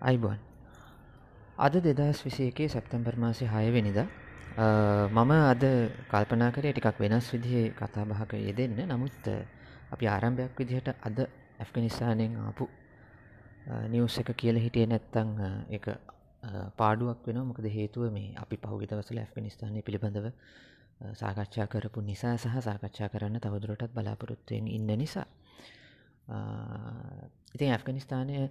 [0.00, 0.38] අයිබෝන්.
[1.58, 3.98] අද දෙදස් විසේකේ සැප්තැම්බර් මාසය හයවෙනිද
[5.10, 5.62] මම අද
[6.08, 8.80] කල්පනා කරේ ටිකක් වෙනස් විදිහේ කතා බහක යෙදෙන්න.
[8.88, 9.28] නමුත්
[9.90, 11.18] අපි ආරම්භයක් විදිහට අද
[11.58, 12.68] ඇෆ්ගනිස්ථානයෙන් ආපු
[13.86, 15.30] නිවස් එක කියල හිටිය නැත්තං
[15.70, 15.84] එක
[16.76, 20.32] පාඩුවක් වෙන මොකද හේතුව මේ අපි පහුගි දවසල ඇෆ්ගනිස්ථානය පිළිබඳව
[21.12, 25.28] සාකච්ඡා කරපු නිසා සහ සාකච්ඡා කරන්න තවදුරටත් බලාපොරොත්තුවෙන් ඉන්න නිසා.
[27.54, 28.48] ඉතින් ඇෆ්ගනිස්ථානය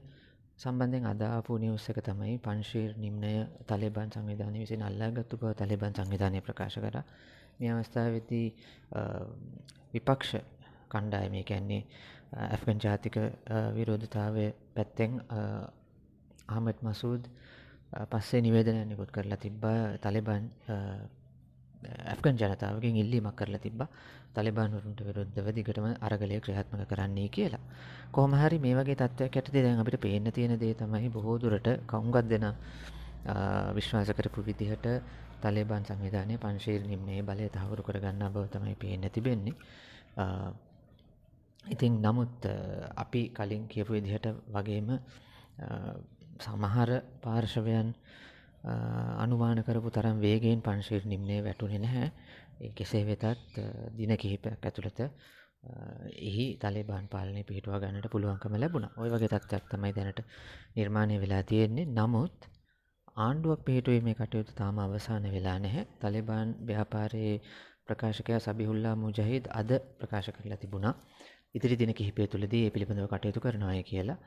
[0.59, 3.33] සම්බන්ධෙන් අදාපු නිවස් එක තමයි පංශීර් නිම්නය
[3.65, 6.97] තලබන් සංවිධානය විසින් අල්ලාගත්තු බව තලබන් සංවිධානය ප්‍රකාශ කර.
[7.59, 8.47] මේ අවස්ථාවදී
[9.93, 10.31] විපක්ෂ
[10.89, 11.83] කණ්ඩායම කැන්නේ
[12.47, 13.15] ඇෆගන් ජාතික
[13.75, 14.45] විරෝධතාවය
[14.75, 15.21] පැත්තෙන්
[16.49, 17.23] ආමට් මසූද්
[18.09, 19.97] පස්සේ නිවේදනය නිකුත් කරලා තිබ්බා.
[19.97, 20.43] තලිබන්
[21.81, 23.81] ඇෆ්ගන් ජනතාවගෙන් ඉල්ලීමක් කරලා තිබ්බ
[24.33, 27.63] තලිබානුරුන්ට විරුද්ධව දිගටම අරගලය ක්‍රියාත්මක කරන්නේ කියලා.
[28.11, 32.45] කොහමහරි මේ වගේ තත්ත්වයක් ඇටති දැන් අපිට පේන්න තියෙන දේ තමයි බොහෝදුරට කවුගත් දෙන
[33.73, 34.87] විශ්වාස කරපු විදිහට
[35.41, 39.55] තලේබන් සංවිධානය පංශීර් නිම්නේ බලය තහවුරු කරගන්න බව තමයි පේන්න තිබෙන්නේ.
[41.65, 42.45] ඉතින් නමුත්
[42.95, 44.89] අපි කලින් කියපු විදිහට වගේම
[46.39, 46.89] සමහර
[47.21, 47.93] පාර්ශවයන්
[48.63, 52.11] අනුමාන කරපු තරම් වේගෙන් පංශීර් නිම්නේ වැටුනේ නැහැ.
[52.59, 53.25] ඒ කෙසේ වෙතත්
[53.97, 54.99] දින කිහිපයක් ඇතුළත
[56.21, 58.87] එහි තලබාන් පාලනය පිහිටුව ගන්නට පුළුවන්කම ලැබුණ.
[58.97, 60.19] ඔය වගේ තත්ත්වයක් තමයි දැනට
[60.75, 61.85] නිර්මාණය වෙලා තියෙන්නේ.
[61.87, 62.35] නමුත්
[63.17, 65.87] ආණ්ඩුවක් පිහිටුවේ මේ කටයුතු තාම අවසාන වෙලා නැහැ.
[65.99, 67.35] තලිබාන් ව්‍යාපාරයේ
[67.85, 70.95] ප්‍රකාශකය සබිහුල්ලා මුජහිද අද ප්‍රකාශ කරලා තිබුණා.
[71.55, 74.17] ඉදිරි දින කිහිපය තුළදී ඒ පිළිබඳව කටයුතු කරනවාය කියලා.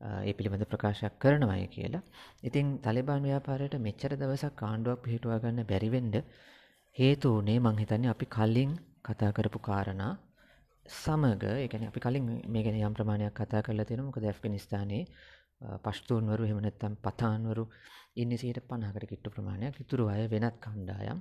[0.00, 2.02] ඒ පිළිබඳ ප්‍රකාශයක් කරනවාය කියලා.
[2.42, 6.16] ඉතින් තලිබාන් ව්‍යාපාරයට මෙච්චර දවසක් කාණ්ඩුවක් පිහිටුවා ගන්න බැරිවෙන්ඩ
[6.96, 8.72] හේතු වනේ මංහිතන්නේ අපි කල්ලින්
[9.04, 10.12] කතා කරපු කාරණා
[10.86, 11.44] සමග.
[11.58, 15.04] එකන අපි කලින් මේ ගැන යම් ප්‍රමාණයක් කතා කරලා තියෙන මොකද ඇෆ්ගනිස්ථානයේ
[15.84, 17.64] පශ්තුූන්වරු හෙමනැත්තම් පතාන්වරු
[18.16, 19.80] ඉන්න සට පණහකට කිට්ටු ප්‍රමාණයක්.
[19.80, 21.18] ඉතුරු අය වෙනත් කණ්ඩායම්.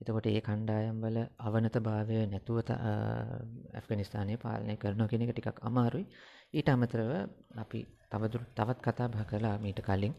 [0.00, 6.06] එතකොට ඒ කණ්ඩායම් වල අවනත භාවය නැතුවත ඇෆගනිස්ථානය පාලනය කරන කෙනෙක ටිකක් අමාරුයි.
[6.54, 7.10] ඊට අමතරව
[7.56, 7.80] අපි
[8.10, 10.14] තවදුර තවත් කතා භ කලා මීට කලින්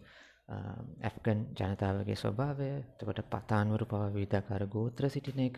[1.01, 5.57] ඇෆ්ගන් ජනතාවගේ ස්වභාවය තකොට පතාන්වරු පව විධාකාර ගෝත්‍ර සිටින එක.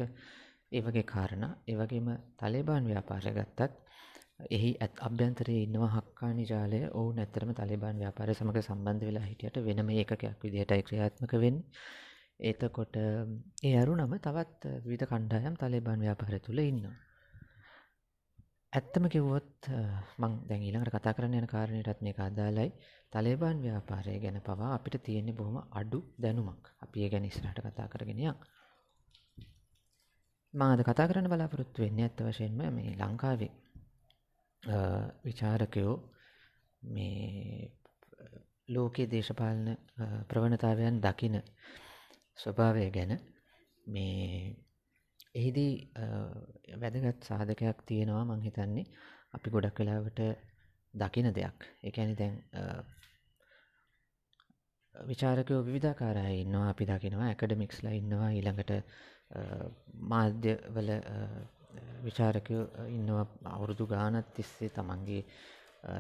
[0.72, 1.44] ඒවගේ කාරණ.
[1.68, 3.72] ඒවගේම තලේබාන් ව්‍යාපාරය ගත්තත්
[4.50, 6.80] එහි ඇත් අභ්‍යන්තරයේ ඉන්නවා හක්කානි ජාලය.
[6.92, 11.58] ඔවු නැතරම තලිබාන් ව්‍යාපාරය සමඟ සම්බන්ධ වෙලා හිටියට වෙනම ඒකයක් විදිහටයි ක්‍රියාත්මක වෙන්
[12.42, 12.96] ඒතකොට
[13.64, 16.96] ඒ අරු නම තවත් විධ කණ්ඩායම් තලිබාන් ව්‍යාපාර තුළ ඉන්නවා.
[18.74, 19.70] ඇත්තම කිව්වොත්
[20.18, 22.70] මං දැන් ඊළඟට කතා කරන්න යන කාරණයටත් මේ අදාලයි
[23.14, 26.64] තලේබාන් ව්‍යාපාරය ගැන පවා අපිට තියෙන්නේ බොහොම අඩු දැනුමක්.
[26.82, 28.40] අපි ඒ ගැන ඉස්සරහට කතා කරගෙනයක්
[30.54, 33.52] මාද කතා කරන්න බලාපොරොත්තු වෙන්න ඇත්ත වශයෙන්ම මේ ලංකාවේ
[35.24, 35.96] විචාරකයෝ
[36.82, 37.72] මේ
[38.70, 39.66] ලෝකයේ දේශපාලන
[40.28, 41.42] ප්‍රවණතාවයන් දකින
[42.38, 43.18] ස්වභාවය ගැන
[43.86, 44.56] මේ
[45.36, 45.74] එහිදී
[46.82, 48.86] වැදගත් සාධකයක් තියෙනවා මං හිතන්නේ.
[49.34, 50.20] අපි ගොඩක් වෙලාවට
[50.94, 51.60] දකින දෙයක්.
[51.84, 52.36] එකැනි දැන්
[54.96, 56.70] විචාරකයෝ විධාකාරය ඉන්නවා.
[56.70, 58.30] අපි දකිනවා ඇකඩමික්ස්ලා ඉන්නවා.
[58.32, 58.72] ඊළඟට
[60.12, 60.92] මාධ්‍යවල
[62.04, 63.26] විචාරකය ඉන්නවා.
[63.56, 65.24] අවුරුදු ගානත් තිස්සේ තමන්ගේ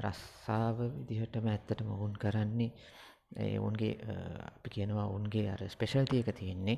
[0.02, 2.72] රස්සාාව විදිහටම ඇත්තටම ඔවුන් කරන්නේ.
[3.36, 3.94] ඒ ඔවුන්ගේ
[4.50, 6.78] අපි කියනවා ඔවුන්ගේ අර ස්පෙෂල්තියක තියෙන්නේ.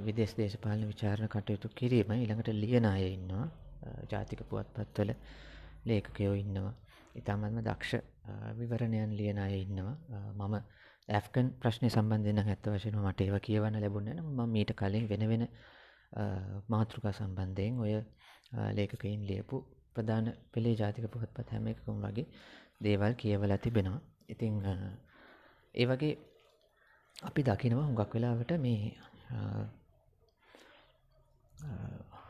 [0.00, 2.10] විදෙස් දේශපාලන විචාරණ කටයුතු කිරීම.
[2.14, 3.46] ඉළඟට ලියන අය ඉන්නවා.
[4.10, 5.12] ජාතික පුවත් පත්වල
[5.86, 6.74] ලේකකයෝ ඉන්නවා.
[7.14, 8.02] ඉතාමත්ම දක්ෂ
[8.58, 9.96] විවරණයන් ලියන අය ඉන්නවා.
[10.32, 10.54] මම
[11.08, 15.46] ඇෆ්කන් ප්‍රශ්නය සම්බන්ධන ඇත්ත වශයෙන්ම මට ඒව කියවන්න ලැබුණන ම මීට කලින් වෙන වෙන
[16.68, 17.94] මාතෘකා සම්බන්ධයෙන් ඔය
[18.72, 19.56] ලේකකයින් ලියපු
[19.94, 22.26] ප්‍රධාන පෙළේ ජාතික පුහත් පත් හැම එකකුම් වගේ
[22.80, 24.00] දේවල් කියවල තිබෙනවා.
[24.28, 24.54] ඉතිං
[25.74, 26.14] ඒ වගේ
[27.22, 28.96] අපි දකිනවා හුඟක් වෙලාවට මේ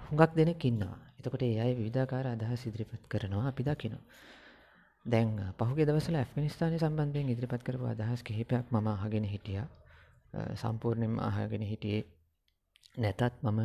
[0.06, 0.98] හුඟක් දෙනෙක් ඉන්නවා.
[1.18, 4.04] එතකොට ඒ අයි විධාකාර අදහස් ඉදිරිපත් කරනවා අපි දකිනවා.
[5.06, 5.28] දැන්
[5.58, 9.62] පහුගේ දවසල ඇෆ්ගනිස්ථානය සම්බන්ධයෙන් ඉදිරිපත් කරපු අදහස් කිහිපයක් මම අහගෙන හිටිය.
[10.54, 12.02] සම්පූර්ණයෙන් අහගෙන හිටියේ
[12.96, 13.60] නැතත් මම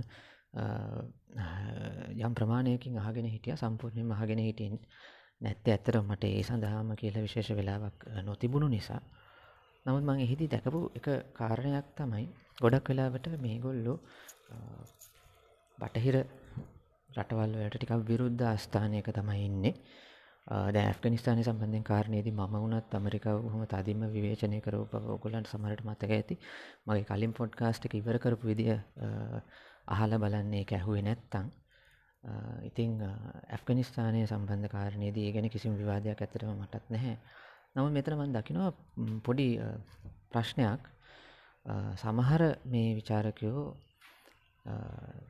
[2.17, 3.55] යම් ප්‍රමාණයකින් අහගෙන හිටිය.
[3.55, 4.79] සම්පූර්ණයෙන් අහගෙන හිටියෙන්
[5.41, 9.01] නැත්ත ඇත්තර මට ඒ සඳහාම කියල විශේෂ වෙලාවක් නොතිබුණු නිසා.
[9.85, 12.25] නමුත් මං එහිදී දැකපු එක කාරණයක් තමයි
[12.57, 13.97] ගොඩක් වෙලාවට මේගොල්ලෝ
[15.77, 16.17] බටහිර
[17.09, 19.73] රටවල් වලට ටිකක් විරුද්ධ අස්ථානයක තමයි ඉන්නේ.
[20.67, 26.35] දැ ඇෆ්ගනිස්ථානය සම්බන්ධෙන් කාරණයේදී ම වුණත් ඇමරිකාව හොම තදිම විවේචනය කරව ඔගොලන්ට සමරට මතක ඇති.
[26.85, 28.77] මගේ කලින් පොඩ්කාස්ට් එක ඉවර කරපු විදිිය
[29.87, 31.51] අහල බලන්නේ එක ඇහුවේ නැත්තං
[32.63, 32.95] ඉතිං
[33.49, 37.15] ඇෆ්ගනිස්ථානය සම්බන්ධ කාරණයේදී ඒ ගැන කිසිම විවාදයක් ඇතරම මටත් නැහැ.
[37.79, 38.71] නම මෙතන මන් දකිනවා
[39.21, 39.47] පොඩි
[40.29, 40.81] ප්‍රශ්නයක්.
[41.95, 43.63] සමහර මේ විචාරකයෝ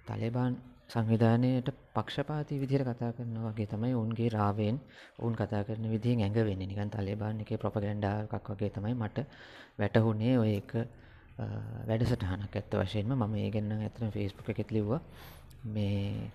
[0.06, 0.54] තලේබාන්
[0.90, 4.78] සංවිධානයට පක්ෂපාති විදිහට කතා කරන වගේ තමයි ඔවුන්ගේ රාවයෙන්
[5.20, 6.68] ඔවුන් කතා කරන විදිහෙන් ඇඟ වෙන්නේ.
[6.68, 9.26] නිකන් තලේබාන් එකේ ප්‍රොපගැන්ඩා එකක් වගේ තමයි මට
[9.80, 10.72] වැටහුනේ ඔය එක
[11.88, 15.02] වැඩසටහනක් ඇත්ත වශයෙන්ම මම ඒ ගැන ඇත්තටම ෆේස්බුක් එකෙත් ලිව්වා.
[15.66, 16.32] මේ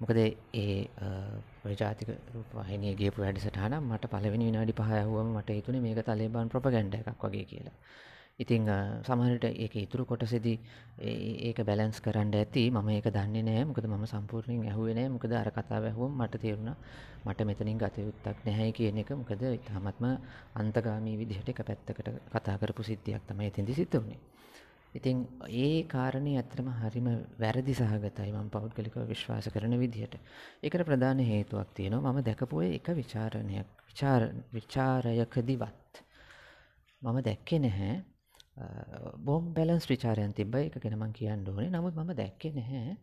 [0.00, 0.18] මොකද
[0.54, 0.88] ඒ
[1.60, 7.24] ප්‍රජාතික රූපවාහිනිය ගියපු වැඩසටහන මට පළවෙනි විනාඩි පහ ඇහුවම මට හිතුනේ මේක තලේබාන් ප්‍රොපගැන්ඩා එකක්
[7.24, 7.76] වගේ කියලා.
[8.36, 8.66] ඉතිං
[9.02, 10.58] සමහරට ඒක ඉතුරු කොටසෙදී
[11.40, 12.64] ඒක බැලන්ස් කරන්න ඇති.
[12.68, 16.76] මම ඒක දන්නේ නෑ මොකද මම සම්පූර්ණයෙන් ඇහුවේ මොකද අර කතාව ඇහුවම මට තේරුණා
[17.24, 19.10] මට මෙතනින් ගත යුත්තක් නැහැ කියන එක.
[19.12, 20.04] මොකද ඉතාමත්ම
[20.54, 24.20] අන්තගාමී විදිහට එක පැත්තකට කතා කරපු සිද්ධියක් තමයි එතෙන්දි සිද්ධ වුණේ.
[24.94, 25.16] ඉතින්
[25.48, 27.08] ඒ කාරණේ ඇත්තටම හරිම
[27.42, 28.30] වැරදි සහගතයි.
[28.32, 30.14] මම පෞද්ගලිකව විශ්වාස කරන විදිහට.
[30.62, 32.12] ඒකට ප්‍රධාන හේතුවක් තියෙනවා.
[32.12, 34.22] මම දැකපු එක ਵਿਚාරණයක් විචාර
[34.56, 36.02] විචාරයකදීවත්
[37.02, 37.94] මම දැක්කේ නැහැ.
[39.26, 40.54] බොම් බැලන්ස් විචාරයන් තිබ්බ.
[40.54, 41.70] එක ගැන මං කියන්න ඕනේ.
[41.70, 42.96] නමුත් මම දැක්කේ නැහැ.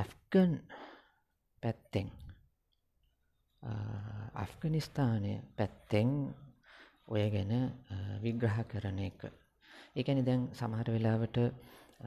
[0.00, 0.52] ඇෆ්ගන්
[1.62, 2.08] පැත්තෙන්.
[4.42, 6.10] අෆ්ගනිස්ථානය පැත්තෙන්
[7.06, 7.52] ඔය ගැන
[8.22, 9.20] විග්‍රහ කරන එක.
[9.96, 11.38] ඒකැනි දැන් සමහර වෙලාවට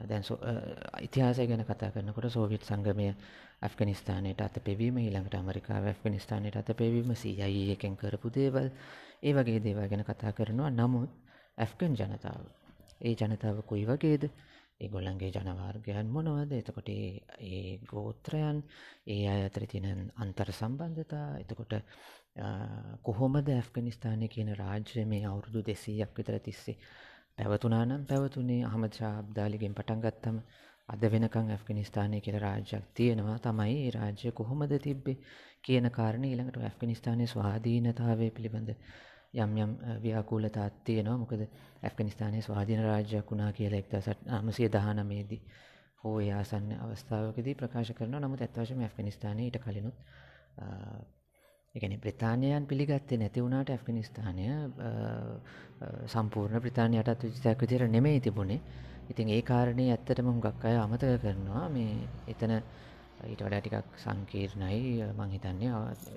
[0.04, 0.24] දැන්
[1.00, 3.08] ඉතිහාසය ගැන කතා කරනකොට සෝවියට් සංගමය
[3.60, 8.68] ඇෆ්ගනිස්ථානයට අත පෙවීම ඊළඟට අමරිකාව ඇෆ්ගනිස්ථානයට අත පෙවීම සයි එකෙන් කරපු දේවල්
[9.20, 10.70] ඒ වගේ දේවල් ගැන කතා කරනවා.
[10.72, 11.10] නමුත්
[11.58, 12.44] ඇෆ්ගන් ජනතාව
[13.00, 14.30] ඒ ජනතාව කොයි වගේද?
[14.78, 16.52] ඒ ගොල්ලන්ගේ ජනවාර්ගයන් මොනවද?
[16.52, 18.62] එතකොට ඒ ගෝත්‍රයන්
[19.06, 21.74] ඒ අය අතර තියෙන අන්තර් සම්බන්ධතා එතකොට
[23.02, 26.78] කොහොමද ඇෆ්ගනිස්ථානය කියන රාජ්‍ය මේ අවුරුදු දෙසීයක් විතර තිස්සේ
[27.38, 30.38] පැවතුනානම් පැවතුනේ අහමද ශාබ්දාලිගෙන් පටන් ගත්තම
[30.88, 33.38] අද වෙනකං ඇෆ්ගනිස්ථානය කියල රාජ්‍යයක් තියෙනවා.
[33.40, 35.16] තමයි ඒ රාජ්‍ය කොහොමද තිබ්බේ
[35.62, 38.70] කියන කාරණ ඊළඟට ඇෆ්ගනිස්ථානය ස්වාධීනතාවය පිළිබඳ
[39.34, 41.18] යම් යම් ව්‍යාකූලතාත් තියෙනවා.
[41.18, 41.42] මොකද
[41.82, 45.42] ඇෆ්ගනිස්ථානය ස්වාධීන රාජ්‍යයක් වුණා කියලා එක්දසට අමසය දහනමේදී
[46.04, 49.96] හෝ යාසන්න අවස්ථාවකදී ප්‍රකාශ කරන නමුත් ඇත්වශම ඇෆ්ගනිස්ථානය ඊට කලිනුත්
[51.78, 54.46] එකන ප්‍රතාානයන් පිළිගත්තේ නැති වුණට ඇෆ්ගනිස්ථානය
[56.08, 58.60] සම්පූර්ණ ප්‍රතාානයටත් විචතයක් විදිර නෙමෙයි තිබුණේ.
[59.10, 61.64] ඉතින් ඒ කාරණය ඇත්තටම හුඟක් අය අමතක කරනවා.
[61.68, 61.94] මේ
[62.26, 62.52] එතන
[63.26, 65.06] ඊට වඩා ටිකක් සංකීර්ණයි.
[65.12, 65.70] මං හිතන්නේ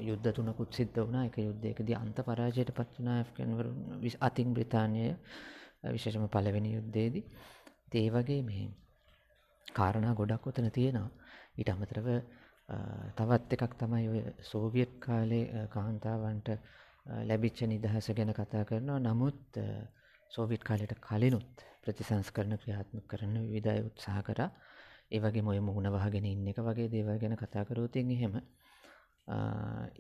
[0.10, 1.26] යුද්ධ තුනකුත් සිද්ධ වුණා.
[1.26, 3.80] එක යුද්ධයකදී අන්ත පරාජයට පත් වුණා ඇෆ්ගන්වරුන්
[4.22, 5.10] අතින් බ්‍රිතාන්‍යය
[5.88, 7.26] විශේෂම පළවෙනි යුද්ධයේදී.
[7.94, 8.68] ඒ වගේ මේ
[9.68, 11.10] කාරණා ගොඩක් ඔතන තියෙනවා.
[11.58, 12.08] ඊට අමතරව
[13.16, 16.50] තවත් එකක් තමයි ඔය සෝවියට් කාලේ කාන්තාවන්ට
[17.24, 19.00] ලැබිච්ච නිදහස ගැන කතා කරනවා.
[19.02, 19.60] නමුත්
[20.32, 24.50] සෝවිට් කාලයට කලිනුත් ප්‍රතිසංස්කරණ ක්‍රියාත්මක කරන විවිධය උත්සාහ කරා.
[25.12, 28.36] ඒ වගේ මොය මුහුණ වහගෙන ඉන්න එක වගේ දේවල් ගැන කතා කරෝතින් එහෙම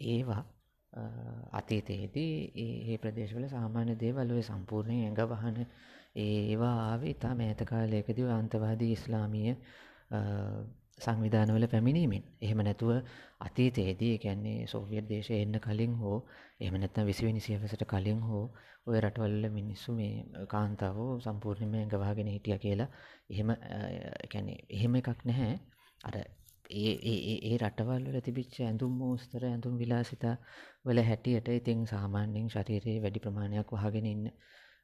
[0.06, 0.44] ඒවා
[1.54, 5.58] අතීතයේදී ඒ ප්‍රදේශවල සාමාන්‍ය දේවල් ඔය සම්පූර්ණය ඇඟ වහන
[6.18, 9.56] ඒවා ආවේ ඉතා මෑත කාලයකදී අන්තවාදී ඉස්ලාමීය
[10.98, 12.24] සංවිධානවල පැමිණීමෙන්.
[12.42, 12.92] එහෙම නැතුව
[13.40, 16.18] අතීතයේදී කියන්නේ සෝවියට් දේශය එන්න කලින් හෝ
[16.60, 18.44] එහෙම නැත්නම් විසිවෙනි සියවසට කලින් හෝ
[18.86, 22.90] ඔය රටවල්ල මිනිස්සු මේ කාන්තාවෝ සම්පූර්ණයම ඇඟවාගෙන හිටිය කියලා
[23.30, 23.50] එහෙම
[24.32, 25.58] කැනෙ එහෙම එකක් නැහැ.
[26.02, 26.16] අර
[26.72, 26.94] ඒ
[27.42, 30.36] ඒ රටවල් වල තිබිච්ච ඇඳුම් මෝස්තර ඇඳුම් විලාසිතා
[30.86, 34.26] වල හැටියට ඉතින් සාමාන්‍යයෙන් ශරීරයේ වැඩි ප්‍රමාණයක් වහගෙන ඉන්න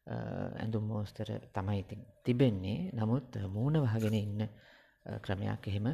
[0.08, 2.80] ඇඳුම් මෝස්තර තමයි ඉතින් තිබෙන්නේ.
[2.94, 4.50] නමුත් මූුණ වහගෙන ඉන්න
[5.22, 5.88] ක්‍රමයක් එහෙම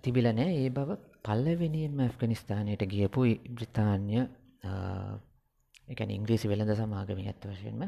[0.00, 4.20] තිබිල නෑ ඒ බව පල්ලවෙනියෙන්ම ඇෆ්ගනිස්ථානයට ගියපු බ්‍රතාන්‍ය
[5.88, 7.82] එකැන ඉංග්‍රීසි වෙළඳ සමාගම ඇත්ත වශයෙන්ම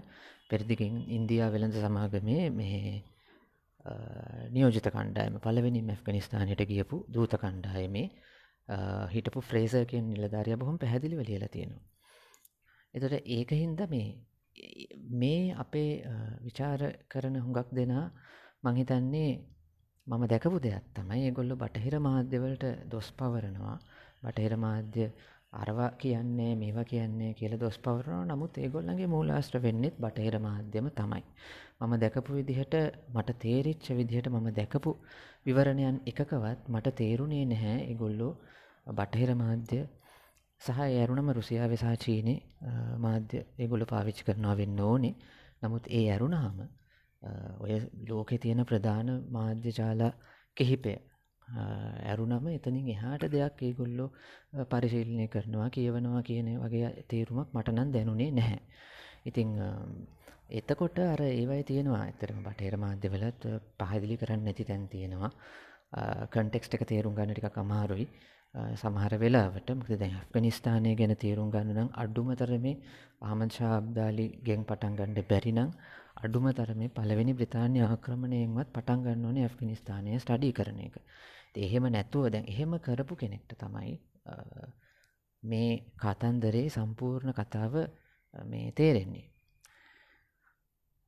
[0.48, 2.94] පෙරදිකින් ඉන්දයා වෙළඳ සමාගමේ මේ
[4.50, 8.06] නියෝජිත කණ්ඩායම පලවෙනි මැෆ්ගනිස්ථානයට ගියපු දූත කණ්ඩායමේ
[9.08, 11.84] හිටපු ෆ්‍රේසර්කෙන් නිලධාරය බොහොම පැහැදිලි වලියලා තියෙනවා.
[12.94, 14.08] එතට ඒක හින්ද මේ
[15.14, 15.92] මේ අපේ
[16.42, 18.06] විචාර කරන හුඟක් දෙනා
[18.64, 19.30] මංහිතන්නේ
[20.08, 23.76] මම දැකපු දෙයක් තමයි ඒගොල්ලු බටහිර මාධ්‍යවලට දොස් පවරනවා.
[24.22, 25.04] බටහිර මාධ්‍ය
[25.52, 28.24] අරවා කියන්නේ මේවා කියන්නේ කියල දොස් පවරනවා.
[28.24, 31.24] නමුත් ඒගොල්ලගේ මූලාස්ත්‍ර වෙන්නෙත් බටහිර මාධ්‍යම තමයි.
[31.80, 32.74] මම දැකපු විදිහට
[33.14, 34.90] මට තේරිච්ච විදිහට මම දැකපු
[35.46, 37.78] විවරණයන් එකකවත් මට තේරුණේ නැහැ.
[37.92, 38.32] එගොල්ලෝ
[38.98, 39.80] බටහිර මාධ්‍ය
[40.60, 42.34] සහ ඇරුණම රුසියාව සහ චීනය
[42.98, 45.14] මාධ්‍ය ඒගොල්ල පාවිච්චි කරනවා වෙන්න ඕනේ.
[45.62, 46.58] නමුත් ඒ ඇරුණාම
[47.58, 50.12] ඔය ලෝකෙ තියෙන ප්‍රධාන මාධ්‍ය ජාලා
[50.56, 50.94] කෙහිපය.
[52.04, 54.08] ඇරුනම එතනින් එහාට දෙයක් ඒගොල්ලෝ
[54.66, 58.60] පරිශීලනය කරනවා කියවනවා කියන වගේ තේරුමක් මටනන් දැනුනේ නැහැ.
[59.26, 59.48] ඉතිං
[60.50, 62.02] එතකොට අර ඒවයි තියෙනවා.
[62.02, 63.42] ඇතරම බටේර මාධ්‍යවලත්
[63.80, 65.32] පහදිලි කරන්න නැති තැන් තියෙනවා.
[66.28, 68.08] කන්ටෙක්ස්ට එක තේරුම් ගන්න ටික අමාරුයි.
[68.76, 72.76] සමහර වෙලාවට මොකද දැන් ඇෆ්ගනිස්තානය ගැන තේරුම් ගන්න නම් අඩුම තරමේ
[73.22, 75.70] අහමද් ෂා අබ්දාලි ගෙන් පටන් ගන්න බැරි නම්
[76.18, 80.96] අඩුම තරමේ පළවෙනි බ්‍රිතාන්‍ය ආක්‍රමණයෙන්වත් පටන් ගන්න ඕනේ ඇෆ්ගනිස්තානය ස්ටඩි කරන එක.
[81.58, 83.96] එහෙම නැතුව දැන් එහෙම කරපු කෙනෙක්ට තමයි
[85.42, 87.74] මේ කතන්දරේ සම්පූර්ණ කතාව
[88.44, 89.26] මේ තේරෙන්නේ.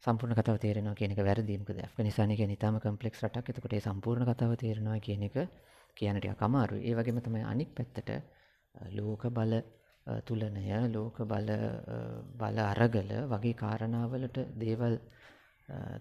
[0.04, 1.58] සම්පූර්ණ කතාව තේරෙනවා කියන එක වැරදි.
[1.58, 3.50] මොකද ඇෆ්ගනිස්තානය කියන්නේ ඊටාම කම්ප්ලෙක්ස් රටක්.
[3.50, 5.36] එතකොට ඒ සම්පූර්ණ කතාව තේරෙනවා කියන එක
[5.96, 6.86] කියන්න ටිකක් අමාරුයි.
[6.88, 8.10] ඒ වගේම තමයි අනික් පැත්තට
[8.92, 9.52] ලෝක බල
[10.22, 11.50] තුලනය ලෝක බල
[12.36, 14.96] බල අරගල වගේ කාරණාවලට දේවල්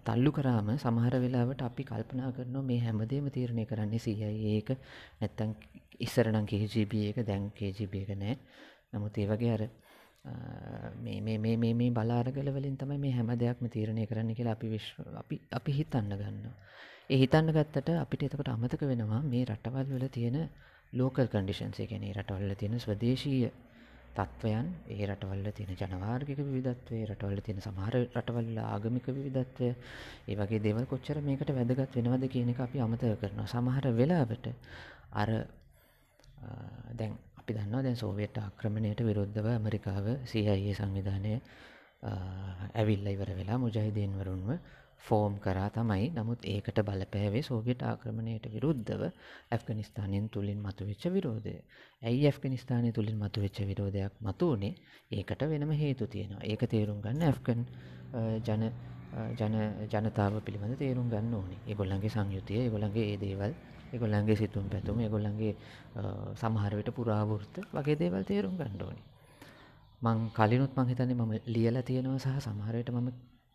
[0.04, 4.70] තල්ලු කරාම සමහර වෙලාවට අපි කල්පනා කරනවා මේ හැමදේම තීරණය කරන්නේ CIA එක
[5.20, 5.50] නැත්තම්
[6.00, 8.36] ඉස්සර නම් KGB එක දැන් KGB එක නෑ.
[8.92, 9.62] නමුත් ඒ වගේ අර
[10.96, 14.68] මේ මේ මේ මේ මේ බලාරගල වලින් තමයි මේ හැම දෙයක්ම තීරණය කරන්න කියලා අපි
[14.68, 16.54] විශ්ව අපි අපි හිතන්න ගන්නවා.
[17.10, 20.38] ඒ හිතන්න ගත්තට අපිට එතකොට අමතක වෙනවා මේ රටවල් වල තියෙන
[20.92, 23.50] ලෝකල් කන්ඩිෂන්ස් ඒ කියන්නේ රටවල් වල තියෙන ස්වදේශීය
[24.12, 29.70] තත්ත්වයන් ඒ රටවල් වල තියෙන ජනවාර්ගික විවිධත්වය රටවල් තියෙන සමහර රටවල් වල ආගමික විවිධත්වය
[30.26, 33.46] ඒ වගේ දේවල් කොච්චර මේකට වැදගත් වෙනවද කියන එක අපි අමතක කරනවා.
[33.48, 34.46] සමහර වෙලාවට
[35.12, 35.30] අර
[36.92, 41.34] දැන් අපි දන්නවා දැන් සෝවියට් ආක්‍රමණයට විරුද්ධව ඇමරිකාව CIA සංවිධානය
[42.74, 44.50] ඇවිල්ලා ඉවර වෙලා මුජාහිදීන් වරුන්ව
[45.06, 49.02] ෆෝම් කරා තමයි නමුත් ඒකට බලපෑවේ සෝවියට් ආක්‍රමණයට විරුද්ධව
[49.50, 51.54] ඇෆ්ගනිස්ථානයෙන් තුළින් මතුවෙච්ච විරෝධය.
[52.02, 54.74] ඇයි ඇෆ්ගනිස්ථානය තුළින් මතුවෙච්ච විරෝධයක් මතුවනේ
[55.12, 56.42] ඒකට වෙනම හේතු තියෙනවා.
[56.44, 57.60] ඒක තේරුම් ගන්න ඇෆ්ගන්
[58.46, 58.64] ජන
[59.38, 59.54] ජන
[59.92, 61.60] ජනතාව පිළිබඳ තේරුම් ගන්න ඕනේ.
[61.66, 63.54] ඒගොල්ලන්ගේ සංයුතිය, ඒගොල්ලන්ගේ ඒ දේවල්,
[63.92, 65.54] ඒගොල්ලන්ගේ සිතුම් පැතුම්, ඒගොල්ලන්ගේ
[66.42, 69.04] සමහර විට පුරාවෘත්ත වගේ දේවල් තේරුම් ගන්න ඕනේ.
[70.02, 73.08] මං කලිනුත් මං හිතන්නේ මම ලියලා තියෙනවා සහ සමහර විට මම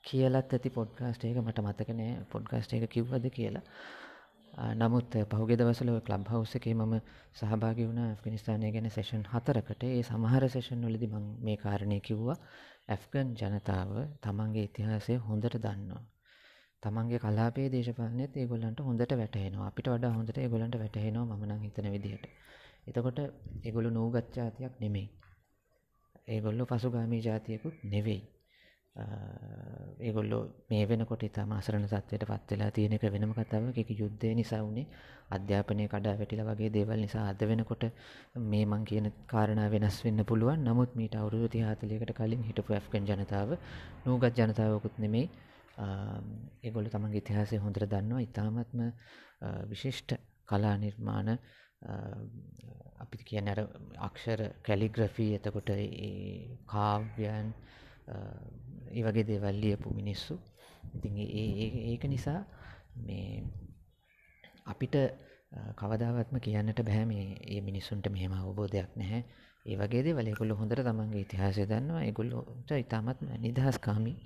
[0.06, 3.64] කියලත් ඇති පොඩ්කාස්ට් එක මට මතක නෑ පොඩ්කාස්ට් එක කිව්වද කියලා.
[4.74, 6.94] නමුත් පහුගිය දවස්වල ක්ලබ් හවුස් එකේ මම
[7.36, 9.84] සහභාගී වුණා ඇෆ්ගනිස්තානය ගැන සෙෂන් හතරකට.
[9.86, 12.38] ඒ සමහර සෙෂන් වලදී මම මේ කාරණේ කිව්වා.
[12.90, 16.04] ඇෆ්ගන් ජනතාව තමන්ගේ ඉතිහාසය හොඳට දන්නවා.
[16.84, 19.68] තමන්ගේ කලාපයේ දේශපාලනයත් ඒගොල්ලන්ට හොඳට වැටහෙනවා.
[19.68, 22.26] අපිට වඩා හොඳට ඒගොල්ලන්ට වැටහෙනවා මම නම් හිතන විදිහට.
[22.88, 23.20] එතකොට
[23.64, 25.08] ඒගොල්ලෝ නූගත් ජාතියක් නෙමෙයි.
[26.28, 28.22] ඒගොල්ලෝ පසුගාමී ජාතියකුත් නෙවෙයි.
[28.96, 33.76] ඒගොල්ලෝ මේ වෙනකොට ඉතාම අසරණ තත්වයට පත් වෙලා තියෙන එක වෙනම කතාවක්.
[33.76, 34.88] ඒක යුද්ධය නිසා වුණේ
[35.30, 37.84] අධ්‍යාපනය කඩා වැටිලා වගේ දේවල් නිසා අද වෙනකොට
[38.44, 40.64] මේ මං කියන කාරණා වෙනස් වෙන්න පුළුවන්.
[40.64, 43.52] නමුත් මීට අවුරුදු 30 40කට කලින් හිටපු ඇෆ්ගන් ජනතාව
[44.06, 45.30] නූගත් ජනතාවකුත් නෙමෙයි.
[46.64, 48.22] ඒගොල්ලෝ තමන්ගේ ඉතිහාසය හොඳට දන්නවා.
[48.22, 48.80] ඉතාමත්ම
[49.66, 51.36] විශිෂ්ට කලා නිර්මාණ
[53.00, 53.60] අපි කියන අර
[54.00, 55.70] අක්ෂර කැලිග්‍රෆී එතකොට
[56.68, 57.54] කාව්‍යයන්
[58.92, 60.40] ඒ වගේ දේවල් ලියපු මිනිස්සු.
[60.96, 62.42] ඉතින් ඒක නිසා
[62.98, 63.44] මේ
[64.66, 64.96] අපිට
[65.76, 69.22] කවදාවත්ම කියන්නට බෑ මේ ඒ මිනිස්සුන්ට මෙහෙම අවබෝධයක් නැහැ.
[69.66, 72.04] ඒ වගේ දේවල් ඒගොල්ලෝ හොඳට තමන්ගේ ඉතිහාසය දන්නවා.
[72.04, 74.18] ඒගොල්ලෝට ඉතාමත් නිදහස්කාමී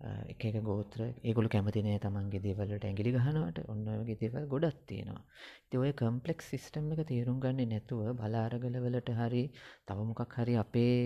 [0.00, 4.46] එක එක ගෝත්‍ර ඒගොල්ලෝ කැමති නෑ තමන්ගේ දේවල් වලට ඇඟිලි ගහනවට ඔන්න ඔය වගේ දේවල්
[4.52, 5.24] ගොඩක් තියෙනවා.
[5.64, 9.44] ඉතින් ඔය කම්ප්ලෙක්ස් සිස්ටම් එක තේරුම් ගන්නේ නැතුව බලාරගල වලට හරි
[9.86, 10.96] තව මොකක් හරි අපේ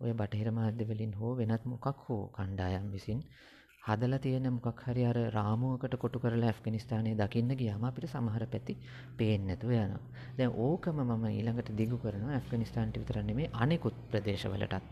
[0.00, 3.20] ඔය බටහිර මාධ්‍ය වලින් හෝ වෙනත් මොකක් හෝ කණ්ඩායම් විසින්
[3.82, 8.80] හදලා තියෙන මොකක් හරි අර රාමුවකට කොටු කරලා ඇෆ්ගනිස්තානයේ දකින්න ගියාම අපිට සමහර පැති
[9.18, 10.02] පේන්නේ නැතුව යනවා.
[10.38, 14.84] දැන් ඕකම මම ඊළඟට දිගු කරනවා ඇෆ්ගනිස්තානට විතර නෙමෙයි අනෙකුත් ප්‍රදේශවලටත්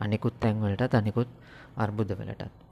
[0.00, 1.30] අනෙකුත් තැන්වලටත් අනෙකුත්
[1.78, 2.67] අර්බුදවලටත්.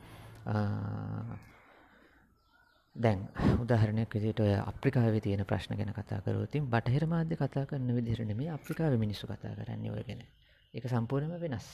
[2.96, 3.26] දැන්
[3.60, 8.24] උදාහරණයක් විදිහට ඔය අප්‍රිකාවේ තියෙන ප්‍රශ්න ගැන කතා කරොත් ඉතින් බටහිර මාධ්‍ය කතා කරන විදිහට
[8.24, 10.22] නෙමෙයි අප්‍රිකාවේ මිනිස්සු කතා කරන්නේ ඔය ගැන.
[10.74, 11.66] ඒක සම්පූර්ණයෙන්ම වෙනස්.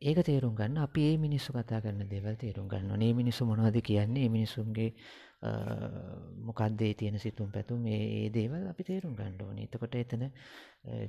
[0.00, 3.08] ඒක තේරුම් ගන්න අපි මේ මිනිස්සු කතා කරන දේවල් තේරුම් ගන්න ඕනේ.
[3.08, 4.22] මේ මිනිස්සු මොනවද කියන්නේ?
[4.22, 4.90] මේ මිනිස්සුන්ගේ
[6.40, 9.66] මොකක්ද ඒ තියෙන සිතුම් පැතුම් මේ දේවල් අපි තේරුම් ගන්න ඕනේ.
[9.66, 10.24] එතකොට එතන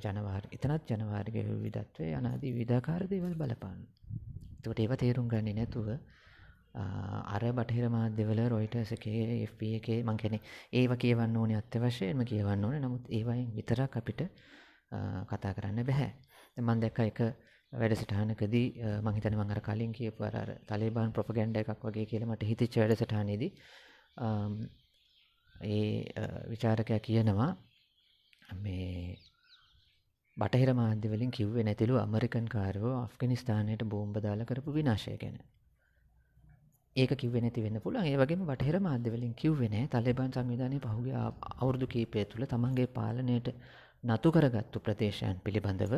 [0.04, 4.05] ජනවාර්ග එතනත් ජනවාර්ග විවිධත්වය අනාදී විවිධාකාර දේවල් බලපානවා.
[4.66, 5.88] එතකොට ඒව තේරුම් ගන්නේ නැතුව
[6.74, 10.40] අර බටහිර මාධ්‍යවල රොයිටර්ස් එකේ FP එකේ මං කියන්නේ
[10.74, 12.80] ඒව කියවන්න ඕනේ අත්‍යවශ්‍යයෙන්ම කියවන්න ඕනේ.
[12.80, 14.22] නමුත් ඒවයින් විතරක් අපිට
[15.26, 16.08] කතා කරන්න බෑ.
[16.56, 17.20] දැන් මම දැක්ක එක
[17.72, 18.66] වැඩසටහනකදී
[18.98, 22.76] මං හිතන්නේ මං අර කලින් කියපු අර අර තලිබාන් ප්‍රොපගැන්ඩා එකක් වගේ කියලා මට හිතෙච්ච
[22.76, 23.52] වැඩසටහනේදී
[25.54, 25.86] ඒ
[26.50, 27.50] විචාරකයා කියනවා
[28.56, 29.16] මේ
[30.36, 35.38] බටහිර මාධ්‍ය වලින් කිව්වේ නැතිලු ඇමරිකන් කාරයෝ අෆ්ගනිස්තානයට බෝම්බ දාලා කරපු විනාශය ගැන.
[36.96, 38.06] ඒක කිව්වේ නැති වෙන්න පුළුවන්.
[38.06, 41.16] ඒ වගේම බටහිර මාධ්‍ය වලින් කිව්වේ නැහැ තාලිබාන් සංවිධානයේ පහුගිය
[41.54, 43.50] අවුරුදු කිහිපය තුළ තමන්ගේ පාලනයට
[44.04, 45.94] නතු කරගත්තු ප්‍රදේශයන් පිළිබඳව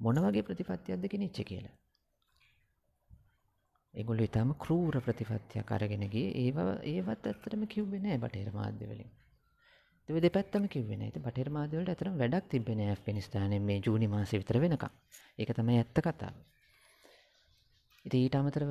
[0.00, 1.74] මොන වගේ ප්‍රතිපත්තියක්ද ගෙනිච්ච කියලා.
[3.94, 9.10] ඒගොල්ලෝ ඊටම ක්‍රූර ප්‍රතිපත්තියක් අරගෙන ගියේ ඒව ඒවත් ඇත්තටම කිව්වේ නැහැ බටහිර මාධ්‍ය වලින්.
[9.10, 9.25] ඔය
[10.08, 11.08] දෙපැත්තම කිව්වේ නෑ.
[11.08, 14.92] ඉතින් බටහිර මාධ්‍ය වලට ඇත්තටම වැඩක් තිබ්බේ නෑ ඇෆ්ගනිස්තානයේ මේ ජූනි මාසෙ විතර වෙනකම්.
[15.38, 16.34] ඒක තමයි ඇත්ත කතාව.
[18.04, 18.70] ඉතින් ඊට අමතරව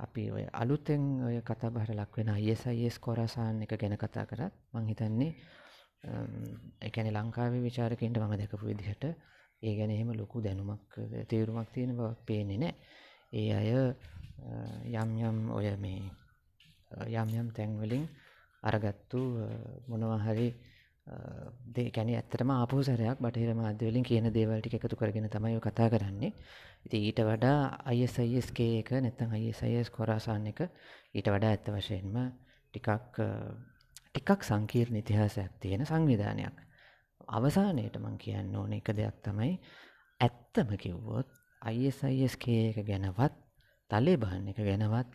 [0.00, 4.88] අපි ඔය අලුතෙන් ඔය කතා බහට ලක් වෙන ISIS කොරසාන් එක ගැන කතා කරත් මං
[4.88, 5.32] හිතන්නේ
[6.80, 9.04] ඒ කියන්නේ ලංකාවේ ਵਿਚාරකයන්ට මම දැකපු විදිහට
[9.62, 10.98] ඒ ගැන එහෙම ලොකු දැනුමක්
[11.28, 12.74] තේරුමක් තියෙන බවක් පේන්නේ නැහැ.
[13.32, 13.70] ඒ අය
[14.98, 16.02] යම් යම් ඔය මේ
[17.14, 18.04] යම් යම් තැන්වලින්
[18.62, 19.20] අරගත්තු
[19.88, 20.18] මොනවා
[21.06, 25.54] හරි දේ ගැන ඇත්තටම ආපහු සැරයක් බටහිර මාධ්‍ය වලින් කියන දේවල් ටික එකතු කරගෙන තමයි
[25.54, 26.32] ඔය කතා කරන්නේ.
[26.86, 30.60] ඉතින් ඊට වඩා ISIS එක නැත්නම් ISIS කොරාසාන් එක
[31.14, 32.16] ඊට වඩා ඇත්ත වශයෙන්ම
[32.74, 33.18] ටිකක්
[34.08, 36.56] ටිකක් සංකීර්ණ ඉතිහාසයක් තියෙන සංවිධානයක්.
[37.28, 39.52] අවසානයට මං කියන්න ඕන එක දෙයක් තමයි
[40.20, 41.28] ඇත්තම කිව්වොත්
[41.62, 43.34] ISIS එක ගැනවත්
[43.90, 45.10] තලේබාන් එක ගැනවත්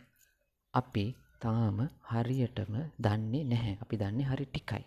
[0.74, 1.06] අපි
[1.40, 3.74] තාම හරියටම දන්නේ නැහැ.
[3.80, 4.84] අපි දන්නේ හරි ටිකයි.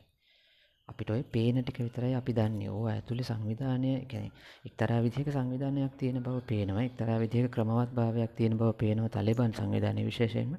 [0.87, 2.69] අපිට ඔය පේන ටික විතරයි අපි දන්නේ.
[2.69, 4.31] ඕවා ඇතුලේ සංවිධානය කියන්නේ
[4.67, 6.83] එක්තරා විදිහක සංවිධානයක් තියෙන බව පේනවා.
[6.89, 10.57] එක්තරා විදිහක ක්‍රමවත් භාවයක් තියෙන බව පේනවා තලිබන් සංවිධානය විශේෂයෙන්ම.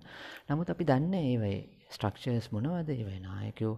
[0.48, 1.60] නමුත් අපි දන්නේ ඒවයේ
[1.94, 2.88] ස්ට්‍රක්චර්ස් මොනවද?
[2.90, 3.74] ඒවයේ නායකයෝ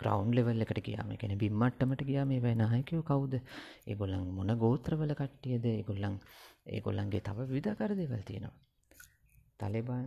[0.00, 3.36] ග්‍රවුන්ඩ් ලෙවල් එකට ගියාම, ඒ කියන්නේ බිම් මට්ටමට ගියාම ඒවයේ නායකයෝ කවුද?
[3.86, 5.70] ඒගොල්ලන් මොන ගෝත්‍රවල කට්ටියද?
[5.76, 6.18] ඒගොල්ලන්
[6.76, 8.56] ඒගොල්ලන්ගේ තව විවිධාකාර දේවල් තියෙනවා.
[9.60, 10.06] තලිබන්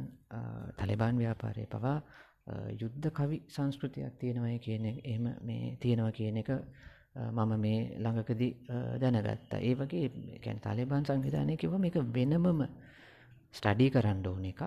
[0.77, 1.98] තලිබාන් ව්‍යාපාරය පවා
[2.47, 6.50] යුද්ධ කවි සංස්කෘතියක් තියෙනවය කියන එහෙම මේ තියෙනව කියන එක
[7.15, 8.47] මම මේ ළඟකදි
[9.00, 9.59] දැනගත්තා.
[9.59, 10.09] ඒ වගේ
[10.39, 12.65] කැන් තලිබාන් සංවිධානය කිව එක වෙනමම
[13.53, 14.62] ස්ටඩී කරන්න ඕන එකක්.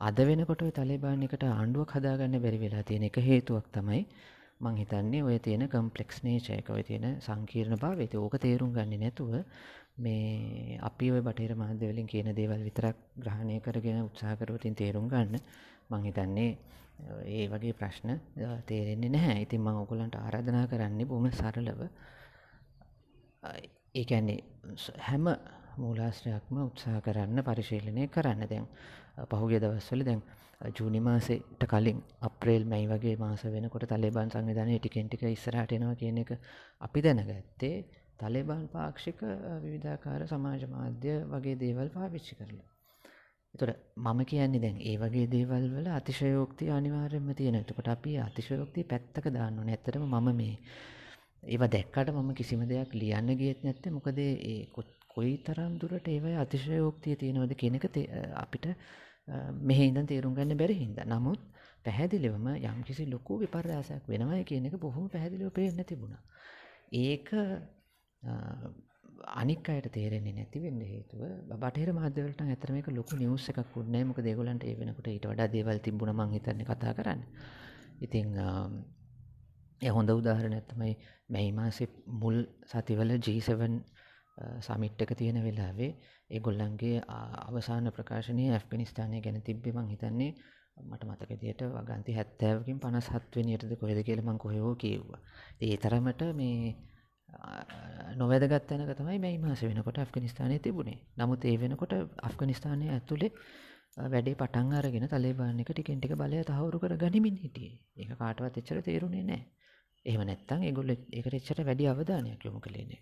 [0.00, 4.02] අද වෙනකොට තලිබාන් එකට ආණ්ඩුවක් හදාගන්න බැරි වෙලා තියෙන එක හේතුවක් තමයි
[4.60, 8.06] මං හිතන්නේ ඔය තියෙන කම්පලෙක්ස් නේචයක ඔය තියෙන සංකීර්ණ භාවය.
[8.16, 9.32] ඕක තේරුම් ගන්න නැතුව
[9.98, 15.42] මේ අපි ඔය බටහිර මාධ්‍යවලින් කියන දේවල් විතරක් ග්‍රහණය කරගෙන උත්සාහ කරුවතින් තේරුම් ගන්න.
[15.90, 16.50] මං හිතන්නේ
[17.26, 18.10] ඒ වගේ ප්‍රශ්න
[18.66, 19.42] තේරෙන්නේ නැහැ.
[19.42, 21.80] ඉතින් මම ඔයගොල්ලන්ට ආරාධනා කරන්නේ බොහොම සරලව
[23.94, 24.38] ඒ කියන්නේ
[25.00, 25.26] හැම
[25.78, 28.42] මූලාශ්‍රයක්ම උත්සාහ කරන්න පරිශීලනය කරන්න.
[28.46, 28.66] දැන්
[29.30, 30.22] පහුගිය දවස්වල දැන්
[30.72, 36.18] ජූනි මාසෙට කලින් අප්‍රේල් මැයි වගේ මාස වෙනකොට තලිබාන් සංවිධානය ටිකෙන් ටික ඉස්සරහට එනවා කියන
[36.18, 36.32] එක
[36.80, 37.76] අපි දැනගත්තේ
[38.18, 39.22] තලිබාන් පාක්ෂික
[39.62, 42.68] විවිධාකාර සමාජ මාධ්‍ය වගේ දේවල් පාවිච්චි කරලා.
[43.54, 49.26] තොට මම කියන්නේ දැන් ඒ වගේ දේවල් වල අතිශයෝක්තිය අනිවාර්යෙන්ම තියෙන එතකොට අපි අතිශයෝක්තිය පැත්තක
[49.30, 49.74] දාන්න ඕනේ.
[49.74, 50.54] ඇත්තටම මම මේ
[51.44, 53.92] ඒව දැක්කට මම කිසිම දෙයක් ලියන්න ගියත් නැත්තේ.
[53.92, 54.58] මොකද ඒ
[55.08, 57.84] කොයි තරම් දුරට ඒවයි අතිශයෝක්තිය තියෙනවද කෙනක
[58.36, 58.66] අපිට
[59.62, 61.06] මෙහෙ ඉඳන් තේරුම් ගන්න බැරි හින්දා.
[61.06, 61.40] නමුත්
[61.84, 66.22] පැහැදිලිවම යම් කිසි ලොකු විපර්යාසයක් වෙනවා කියන එක බොහොම පැහැදිලිව පේන්න තිබුණා.
[66.92, 67.26] ඒක
[69.18, 71.22] අනික් අයට තේරෙන්නේ නැති වෙන්න හේතුව
[71.54, 75.48] බටහිර මාධ්‍යවලට ඇත්තටම මේක ලොකු නිවුස් එකක් වුණේ නැහැ මොකද ඒගොල්ලන්ට ඒ වෙනකොට ඊට වඩා
[75.48, 77.22] දේවල් තිබුණා මං හිතන්නේ කතා කරන්න.
[78.00, 78.28] ඉතින්
[79.82, 80.92] ඒ හොඳ උදාහරණයක් තමයි
[81.28, 83.80] මැයි මාසේ මුල් සතිවල G7
[84.60, 85.90] සමිට් එක තියෙන වෙලාවේ
[86.30, 87.02] ඒගොල්ලන්ගේ
[87.42, 90.30] අවසාන ප්‍රකාශනය ඇෆ්ගනිස්ථානය ගැන තිබ්බේ මං හිතන්නේ
[90.82, 95.20] මට මතක විදියට වගන්ති 70කින් 57 වෙනියටද කොහෙද කියලා මං කොහෙවෝ කිව්වා.
[95.60, 96.76] ඒ තරමට මේ
[98.16, 100.98] නොවැදගත් තැනක තමයි මැයි මාස වෙනකොට අෆ්ගනිස්ථානය තිබුණේ.
[101.16, 103.32] නමුත් ඒ වෙනකොට අෆ්ගනිස්ථානය ඇතුළේ
[104.06, 107.78] වැඩේ පටන් අරගෙන තලේබාන එක ටිකෙන්ටික බලය තහවුරු කර ගනිමින් හිටියේ.
[107.96, 109.42] ඒක කාටවත් එච්චර තේරුණේ නෑ
[110.06, 113.00] එහෙම නැත්තං ඒගොල්ල එකට එච්චට වැඩි අවධානයක් යොමු කළේනේ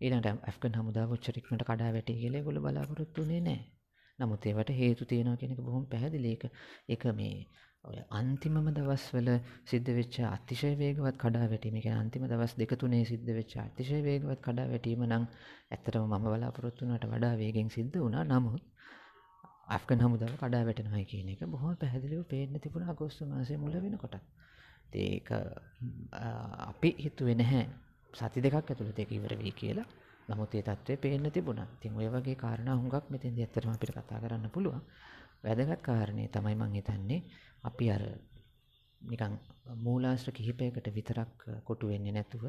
[0.00, 3.60] ඊනට ඇෆ්ගන් හමුදා ොච්චරික්මට කඩා වැටි කියලේ ගොල බලාපොරොත්තුනේ නෑ
[4.18, 6.44] නමුත් ඒවට හේතු තියෙනවා කෙනෙක බොහොම පැහැදිලික
[6.88, 7.36] එක මේ
[7.88, 9.28] ඔය අන්තිමම දවස්වල
[9.64, 14.40] සිද්ධ වෙච්ච අතිශය වේගවත් කඩා වැටීම එක අන්තිම දවස් දෙක තුනේ සිද්ධ වෙච්ච අතිශය වේගවත්
[14.42, 15.24] කඩා වැටීම නම්
[15.70, 18.64] ඇත්තටම මම බලාපොරොත්තු වුණාට වඩා වේගෙන් සිද්ධ වුණා නමුත්
[19.68, 24.14] අෆ්ගන් හමුදාව කඩා වැටෙනවා කියන එක බොහොම පැහැදිලිව පේන්න තිබුණා අගෝස්තු මාසයේ මුල වෙනකොට.
[24.98, 25.28] ඒක
[26.64, 27.64] අපි හිතුවේ නැහැ
[28.14, 29.86] සති දෙකක් ඇතුළත ඒක ඉවර වෙයි කියලා.
[30.28, 31.68] නමුත් ඒ தત્ත්වය පේන්න තිබුණා.
[31.74, 34.82] ඉතින් ඔය වගේ කාරණා හුඟක් මෙතෙන්දී ඇත්තටම අපිට කතා කරන්න පුළුවන්.
[35.38, 37.20] වැදගත් කාරණේ තමයි මං හිතන්නේ
[37.78, 38.02] අපි අර
[39.00, 39.34] නිකං
[39.78, 42.44] මූලාශ්‍ර කිහිපයකට විතරක් කොටු වෙන්නේ නැතුව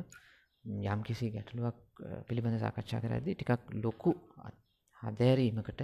[0.85, 1.77] යම් කිසි ගැටලුවක්
[2.27, 4.13] පිළිබඳ සාකච්ඡා කරද්දී ටිකක් ලොකු
[4.99, 5.83] හදෑරීමකට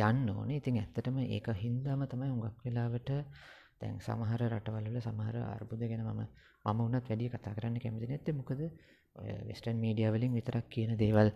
[0.00, 0.58] යන්න ඕනේ.
[0.60, 3.10] ඉතින් ඇත්තටම ඒක හින්දාම තමයි හුඟක් වෙලාවට
[3.80, 6.22] දැන් සමහර රටවල් වල සමහර අර්බුද ගැන මම
[6.64, 8.60] මම වුණත් වැඩි කතා කරන්න කැමති නැත්තේ මොකද
[9.16, 11.32] ඔය වෙස්ටර්න් මීඩියා වලින් විතරක් කියන දේවල්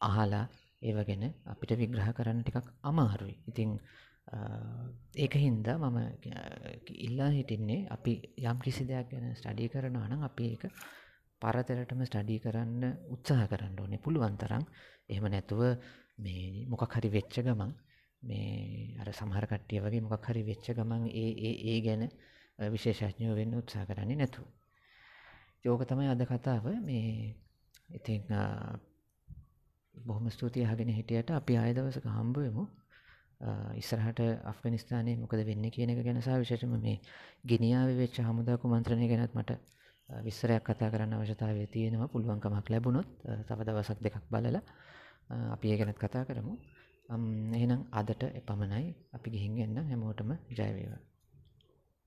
[0.00, 0.44] අහලා
[0.82, 3.36] ඒව ගැන අපිට විග්‍රහ කරන්න ටිකක් අමාරුයි.
[3.50, 3.78] ඉතින්
[5.16, 5.98] ඒක හින්දා මම
[6.98, 10.64] ඉල්ලා හිටින්නේ අපි යම් කිසි දෙයක් ගැන ස්ටඩී කරනවා නම් අපි ඒක
[11.42, 13.98] පරතරටම ස්ටඩී කරන්න උත්සාහ කරන්න ඕනේ.
[13.98, 14.64] පුළුවන් තරම්
[15.08, 15.62] එහෙම නැතුව
[16.18, 17.72] මේ මොකක් හරි වෙච්ච ගමන්
[18.22, 22.02] මේ අර සමහර කට්ටිය වගේ මොකක් හරි වෙච්ච ගමන් ඒ ඒ ඒ ගැන
[22.70, 24.46] විශේෂඥයෝ වෙන්න උත්සාහ කරන්නේ නැතුව.
[25.64, 26.64] යෝක තමයි අද කතාව.
[26.80, 27.34] මේ
[27.90, 28.22] ඉතින්
[29.94, 32.64] බොහොම ස්තුතියි අහගෙන හිටියට අපි ආය දවසක හම්බුවමු
[33.76, 36.96] ඉස්සරහට අෆ්ගනිස්ථානයේ මොකද වෙන්න කියන එක ගැනසා විශේෂම මේ
[37.44, 39.58] ගිනිියාව වෙච්ච හමුදා කුමන්ත්‍රණය ගැනත් මට
[40.08, 42.08] විස්සරයක් කතා කරන්න අවශ්‍යතාවය තියෙනවා.
[42.08, 43.08] පුළුවන්කමක් ලැබුණොත්
[43.46, 44.62] තව දවසක් දෙකක් බලලා
[45.50, 46.54] අපි ඒ ගැනත් කතා කරමු.
[47.54, 48.84] එහෙනම් අදට එපමණයි.
[49.12, 51.11] අපි ගිහින් එන්න හැමෝටම ජයවේවා